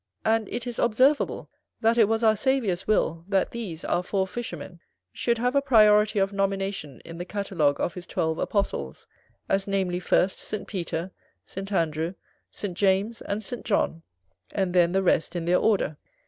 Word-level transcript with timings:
And 0.25 0.49
it 0.49 0.65
is 0.65 0.79
observable, 0.79 1.47
that 1.81 1.95
it 1.95 2.07
was 2.07 2.23
our 2.23 2.35
Saviour's 2.35 2.87
will 2.87 3.23
that 3.27 3.51
these, 3.51 3.85
our 3.85 4.01
four 4.01 4.25
fishermen, 4.25 4.79
should 5.13 5.37
have 5.37 5.55
a 5.55 5.61
priority 5.61 6.17
of 6.17 6.33
nomination 6.33 7.01
in 7.05 7.19
the 7.19 7.23
catalogue 7.23 7.79
of 7.79 7.93
his 7.93 8.07
twelve 8.07 8.39
Apostles, 8.39 9.05
as 9.47 9.67
namely, 9.67 9.99
first 9.99 10.39
St. 10.39 10.65
Peter, 10.67 11.11
St. 11.45 11.71
Andrew, 11.71 12.15
St. 12.49 12.75
James, 12.75 13.21
and 13.21 13.43
St. 13.45 13.63
John; 13.63 14.01
and, 14.51 14.73
then, 14.73 14.91
the 14.91 15.03
rest 15.03 15.35
in 15.35 15.45
their 15.45 15.59
order. 15.59 15.97